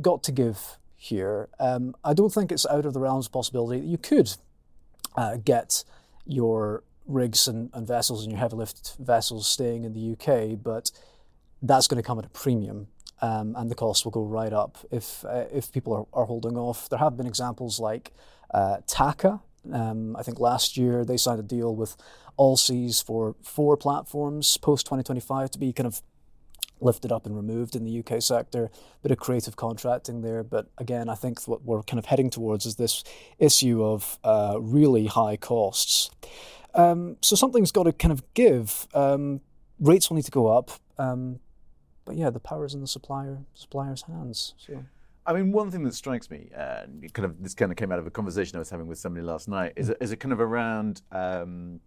[0.00, 1.48] got to give here.
[1.60, 4.34] Um, I don't think it's out of the realms of possibility that you could
[5.14, 5.84] uh, get
[6.26, 10.90] your rigs and, and vessels and your heavy lift vessels staying in the UK, but
[11.62, 12.88] that's going to come at a premium.
[13.22, 16.58] Um, and the cost will go right up if uh, if people are, are holding
[16.58, 16.88] off.
[16.88, 18.12] There have been examples like
[18.52, 19.40] uh, TAQA.
[19.72, 21.96] Um, I think last year they signed a deal with
[22.38, 26.02] Allseas for four platforms post 2025 to be kind of
[26.80, 28.70] lifted up and removed in the UK sector.
[29.02, 32.66] Bit of creative contracting there, but again, I think what we're kind of heading towards
[32.66, 33.04] is this
[33.38, 36.10] issue of uh, really high costs.
[36.74, 38.86] Um, so something's got to kind of give.
[38.94, 39.40] Um,
[39.78, 41.40] rates will need to go up, um,
[42.04, 44.54] but yeah, the power is in the supplier supplier's hands.
[44.58, 44.84] So.
[45.26, 46.82] I mean, one thing that strikes me, uh,
[47.14, 49.24] kind of this kind of came out of a conversation I was having with somebody
[49.24, 51.80] last night, is, is it kind of around um,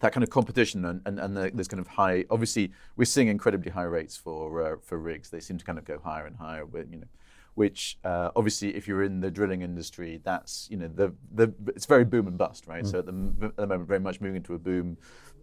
[0.00, 2.24] that kind of competition and, and, and the, this kind of high.
[2.30, 5.30] Obviously, we're seeing incredibly high rates for uh, for rigs.
[5.30, 6.64] They seem to kind of go higher and higher.
[6.64, 7.06] With, you know,
[7.54, 11.86] which uh, obviously, if you're in the drilling industry, that's you know the the it's
[11.86, 12.84] very boom and bust, right?
[12.84, 12.90] Mm.
[12.90, 14.96] So at the, at the moment, very much moving into a boom,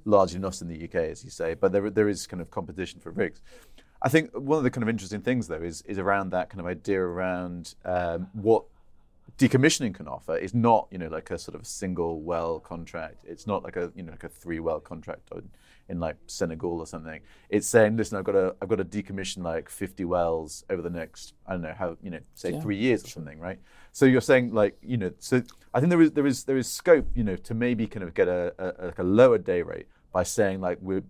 [0.06, 3.00] largely not in the UK, as you say, but there there is kind of competition
[3.00, 3.42] for rigs.
[4.02, 6.60] I think one of the kind of interesting things though is is around that kind
[6.60, 8.64] of idea around um, what
[9.38, 13.24] decommissioning can offer is not you know like a sort of single well contract.
[13.26, 15.50] It's not like a you know like a three well contract in,
[15.90, 17.22] in like Senegal or something.
[17.50, 20.90] It's saying listen I've got to I've got to decommission like 50 wells over the
[20.90, 23.60] next I don't know how you know say yeah, 3 years or something right?
[23.92, 26.72] So you're saying like you know so I think there is there is there is
[26.72, 29.88] scope you know to maybe kind of get a, a like a lower day rate
[30.12, 31.04] by saying like we're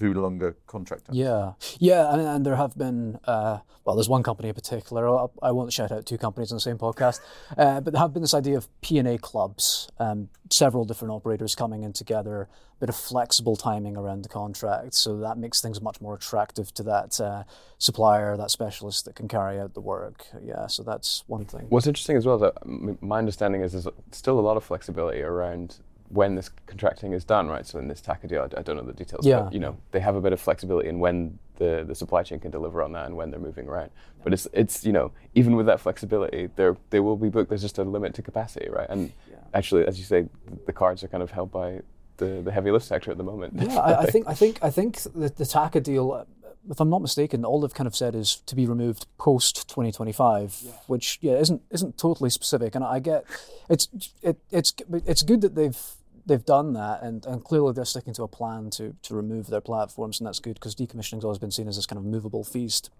[0.00, 1.18] through longer contract terms.
[1.18, 5.06] Yeah, yeah, and, and there have been uh, well, there's one company in particular.
[5.06, 7.20] I'll, I will not shout out two companies on the same podcast,
[7.58, 11.12] uh, but there have been this idea of P and A clubs, um, several different
[11.12, 15.60] operators coming in together, a bit of flexible timing around the contract, so that makes
[15.60, 17.44] things much more attractive to that uh,
[17.76, 20.24] supplier, that specialist that can carry out the work.
[20.42, 21.66] Yeah, so that's one thing.
[21.68, 22.54] What's interesting as well that
[23.02, 25.76] my understanding is there's still a lot of flexibility around
[26.10, 27.64] when this contracting is done, right?
[27.64, 29.42] So in this deal, I, I don't know the details, yeah.
[29.42, 32.40] but you know they have a bit of flexibility in when the, the supply chain
[32.40, 33.90] can deliver on that and when they're moving around.
[34.24, 37.48] But it's it's you know even with that flexibility, there they will be booked.
[37.48, 38.88] There's just a limit to capacity, right?
[38.90, 39.36] And yeah.
[39.54, 40.26] actually, as you say,
[40.66, 41.80] the cards are kind of held by
[42.16, 43.54] the, the heavy lift sector at the moment.
[43.56, 46.26] Yeah, I, I, think I think I think the, the TAQA deal.
[46.68, 50.58] If I'm not mistaken, all they've kind of said is to be removed post 2025,
[50.60, 50.72] yeah.
[50.88, 52.74] which yeah isn't isn't totally specific.
[52.74, 53.24] And I get
[53.70, 53.88] it's
[54.22, 54.74] it, it's
[55.06, 55.78] it's good that they've
[56.26, 59.60] they've done that, and, and clearly they're sticking to a plan to to remove their
[59.60, 62.90] platforms, and that's good because decommissioning's always been seen as this kind of movable feast.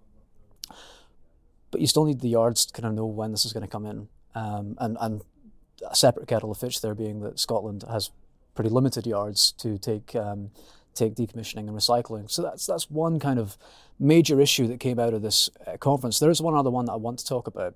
[1.71, 3.71] But you still need the yards to kind of know when this is going to
[3.71, 5.21] come in, um, and and
[5.89, 8.11] a separate kettle of fish there being that Scotland has
[8.55, 10.51] pretty limited yards to take um,
[10.93, 12.29] take decommissioning and recycling.
[12.29, 13.57] So that's that's one kind of
[13.99, 16.19] major issue that came out of this uh, conference.
[16.19, 17.75] There is one other one that I want to talk about,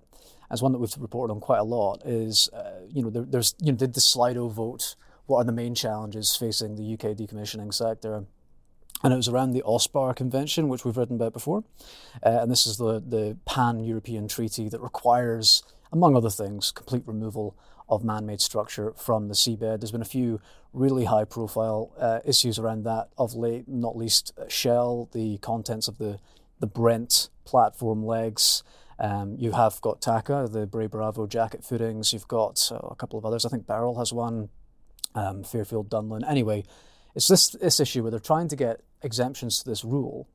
[0.49, 2.01] as one that we've reported on quite a lot.
[2.05, 4.95] Is uh, you know there, there's you know did the Slido vote
[5.27, 8.25] what are the main challenges facing the UK decommissioning sector.
[9.03, 11.63] And it was around the OSPAR Convention, which we've written about before.
[12.25, 17.03] Uh, and this is the, the pan European treaty that requires, among other things, complete
[17.05, 17.57] removal
[17.87, 19.79] of man made structure from the seabed.
[19.79, 20.39] There's been a few
[20.73, 25.97] really high profile uh, issues around that of late, not least Shell, the contents of
[25.97, 26.19] the,
[26.59, 28.63] the Brent platform legs.
[28.97, 32.13] Um, you have got TAQA, the Brae Bravo jacket footings.
[32.13, 33.45] You've got uh, a couple of others.
[33.45, 34.49] I think Beryl has one
[35.15, 36.23] um, Fairfield Dunlin.
[36.23, 36.63] Anyway,
[37.15, 40.27] it's this this issue where they're trying to get exemptions to this rule,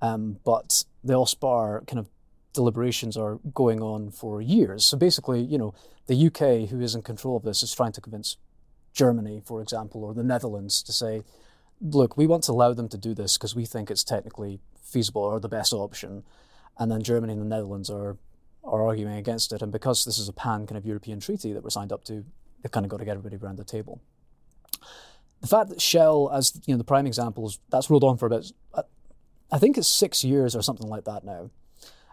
[0.00, 2.08] um, but the OSPAR kind of
[2.52, 4.84] deliberations are going on for years.
[4.84, 5.74] So basically, you know,
[6.06, 8.36] the UK, who is in control of this, is trying to convince
[8.92, 11.22] Germany, for example, or the Netherlands to say,
[11.80, 15.22] look, we want to allow them to do this because we think it's technically feasible
[15.22, 16.24] or the best option.
[16.78, 18.16] And then Germany and the Netherlands are
[18.62, 19.62] are arguing against it.
[19.62, 22.24] And because this is a pan kind of European treaty that we're signed up to,
[22.62, 24.02] they've kind of got to get everybody around the table.
[25.40, 28.50] The fact that Shell, as you know, the prime examples, that's rolled on for about,
[29.50, 31.50] I think it's six years or something like that now,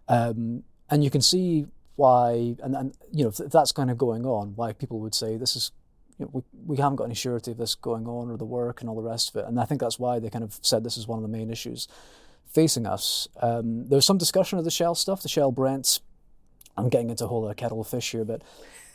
[0.08, 4.26] um, and you can see why, and, and you know, if, that's kind of going
[4.26, 5.72] on, why people would say this is
[6.18, 8.82] you know, we, we haven't got any surety of this going on or the work
[8.82, 9.48] and all the rest of it.
[9.48, 11.52] And I think that's why they kind of said this is one of the main
[11.52, 11.88] issues
[12.48, 13.28] facing us.
[13.42, 16.00] Um, there was some discussion of the Shell stuff, the Shell Brent.
[16.76, 18.42] I'm getting into a whole kettle of fish here, but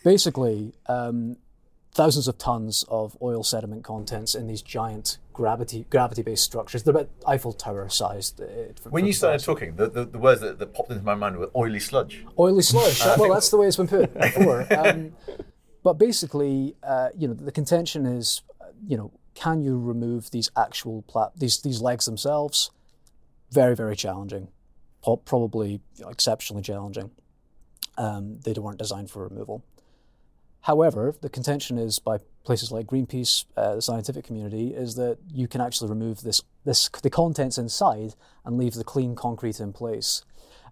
[0.04, 1.36] basically, um,
[1.94, 6.82] thousands of tons of oil sediment contents in these giant gravity gravity based structures.
[6.82, 8.40] They're about Eiffel Tower sized.
[8.40, 8.44] Uh,
[8.90, 11.50] when you started talking, the, the, the, words that, that, popped into my mind were
[11.54, 12.24] oily sludge.
[12.38, 13.00] Oily sludge.
[13.18, 14.66] well, that's the way it's been put before.
[14.74, 15.12] Um,
[15.82, 20.50] but basically, uh, you know, the contention is, uh, you know, can you remove these
[20.56, 22.70] actual plat- these these legs themselves?
[23.50, 24.48] Very very challenging,
[25.26, 27.10] probably you know, exceptionally challenging.
[27.98, 29.62] Um, they weren't designed for removal.
[30.62, 35.48] However, the contention is by places like Greenpeace, uh, the scientific community, is that you
[35.48, 40.22] can actually remove this, this the contents inside and leave the clean concrete in place.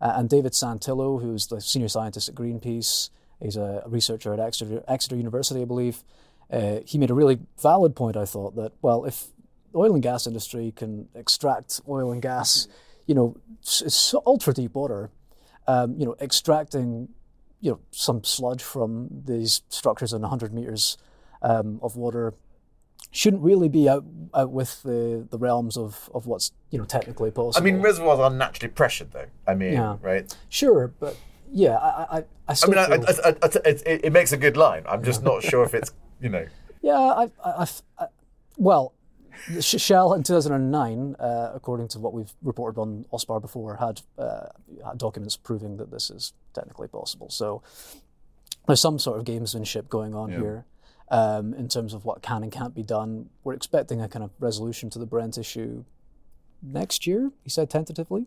[0.00, 3.10] Uh, and David Santillo, who's the senior scientist at Greenpeace,
[3.42, 6.04] he's a researcher at Exeter, Exeter University, I believe.
[6.50, 8.16] Uh, he made a really valid point.
[8.16, 9.26] I thought that well, if
[9.72, 12.68] the oil and gas industry can extract oil and gas,
[13.06, 15.10] you know, it's ultra deep water.
[15.66, 17.08] Um, you know, extracting
[17.60, 20.96] you know some sludge from these structures in 100 meters
[21.42, 22.34] um, of water
[23.10, 27.30] shouldn't really be out, out with the, the realms of, of what's you know technically
[27.30, 27.66] possible.
[27.66, 29.26] I mean, reservoirs are naturally pressured, though.
[29.46, 29.96] I mean, yeah.
[30.00, 30.34] right?
[30.48, 31.16] Sure, but
[31.52, 34.84] yeah, I I, I, I mean, I, it, it, makes a good line.
[34.86, 36.46] I'm just not sure if it's you know.
[36.82, 37.66] Yeah, I, I,
[37.98, 38.06] I
[38.56, 38.94] well,
[39.60, 44.46] Shell in 2009, uh, according to what we've reported on OSPAR before, had, uh,
[44.86, 47.30] had documents proving that this is technically possible.
[47.30, 47.62] So
[48.66, 50.64] there's some sort of gamesmanship going on here
[51.10, 53.30] um, in terms of what can and can't be done.
[53.44, 55.84] We're expecting a kind of resolution to the Brent issue
[56.62, 58.26] next year, he said tentatively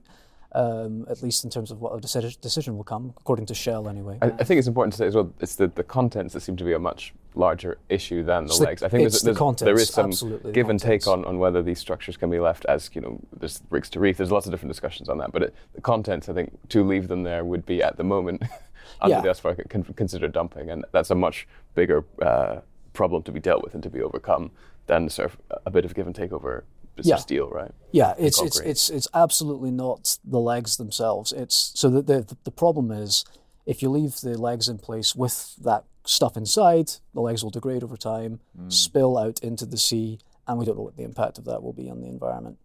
[0.54, 3.90] um, at least in terms of what a decision, decision will come, according to Shell
[3.90, 4.20] anyway.
[4.22, 6.56] I, I, think it's important to say as well, it's the, the contents that seem
[6.58, 8.84] to be a much larger issue than the legs.
[8.84, 11.62] I think there's, there's, the contents, there is some give and take on, on whether
[11.62, 14.52] these structures can be left as, you know, there's rigs to reef, there's lots of
[14.52, 17.66] different discussions on that, but it, the contents, I think, to leave them there would
[17.66, 18.44] be at the moment
[19.02, 19.22] under yeah.
[19.22, 22.62] the OSPAR con- considered dumping, and that's a much bigger uh,
[22.94, 24.52] problem to be dealt with and to be overcome
[24.88, 26.64] than sort of a bit of give and take over
[27.02, 27.16] yeah.
[27.18, 27.72] steel, right?
[27.92, 31.32] Yeah, it's it's it's it's absolutely not the legs themselves.
[31.32, 33.26] It's so the, the the problem is
[33.66, 37.84] if you leave the legs in place with that stuff inside, the legs will degrade
[37.84, 38.72] over time, mm.
[38.72, 41.74] spill out into the sea, and we don't know what the impact of that will
[41.74, 42.58] be on the environment.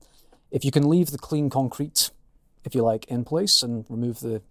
[0.50, 2.10] If you can leave the clean concrete,
[2.64, 4.42] if you like, in place and remove the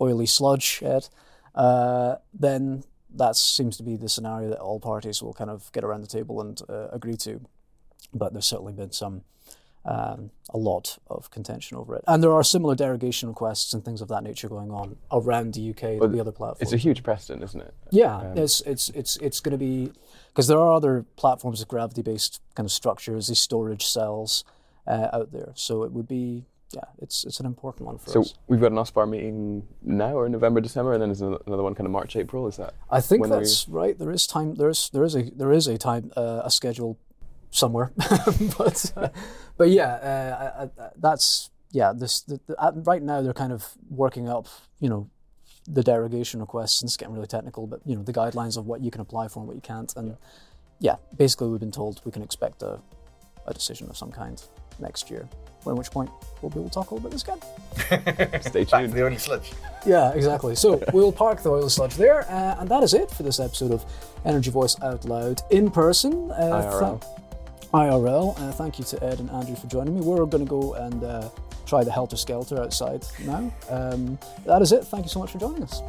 [0.00, 1.08] oily sludge head,
[1.54, 5.82] uh, then that seems to be the scenario that all parties will kind of get
[5.82, 7.40] around the table and uh, agree to
[8.12, 9.22] but there's certainly been some
[9.84, 12.04] um, a lot of contention over it.
[12.06, 15.70] And there are similar derogation requests and things of that nature going on around the
[15.70, 16.60] UK well, the other platforms.
[16.60, 17.74] It's a huge precedent, isn't it?
[17.90, 19.92] Yeah, um, it's it's it's it's going to be
[20.28, 24.44] because there are other platforms of gravity-based kind of structures, these storage cells
[24.86, 25.52] uh, out there.
[25.54, 28.30] So it would be yeah, it's it's an important one for so us.
[28.30, 31.74] So we've got an OSPAR meeting now, or November, December, and then there's another one
[31.74, 32.46] kind of March, April.
[32.46, 32.74] Is that?
[32.90, 33.98] I think that's right.
[33.98, 34.56] There is time.
[34.56, 36.98] There is there is a there is a time uh, a schedule
[37.50, 37.92] somewhere.
[38.58, 39.08] but uh,
[39.56, 41.92] but yeah, uh, I, I, that's yeah.
[41.94, 44.46] This the, the, uh, right now they're kind of working up,
[44.80, 45.10] you know,
[45.66, 47.66] the derogation requests, and it's getting really technical.
[47.66, 49.94] But you know, the guidelines of what you can apply for and what you can't,
[49.96, 50.16] and
[50.80, 52.78] yeah, basically we've been told we can expect a,
[53.46, 54.42] a decision of some kind
[54.78, 55.28] next year.
[55.66, 56.08] At which point
[56.40, 58.40] we'll be able to talk a little bit this again.
[58.42, 58.92] Stay tuned.
[58.92, 59.52] the oily sludge.
[59.84, 60.54] Yeah, exactly.
[60.54, 63.72] So we'll park the oily sludge there, uh, and that is it for this episode
[63.72, 63.84] of
[64.24, 66.30] Energy Voice Out Loud in person.
[66.30, 67.04] Uh, IRL.
[67.72, 68.38] IRL.
[68.38, 70.00] Uh, thank you to Ed and Andrew for joining me.
[70.00, 71.30] We're going to go and uh,
[71.66, 73.52] try the Helter Skelter outside now.
[73.68, 74.84] Um, that is it.
[74.84, 75.82] Thank you so much for joining us.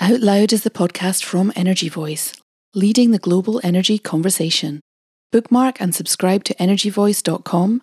[0.00, 2.34] Out Loud is the podcast from Energy Voice,
[2.74, 4.80] leading the global energy conversation.
[5.30, 7.82] Bookmark and subscribe to energyvoice.com